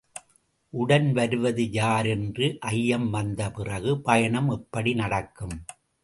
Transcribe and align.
உடன் 0.73 1.13
வருவது 1.13 1.71
யார் 1.71 2.05
என்ற 2.05 2.47
ஐயம் 2.59 3.13
வந்தபிறகு, 3.13 3.91
பயணம் 4.01 4.49
எப்படி 4.49 4.93
நடக்கும்? 4.93 5.55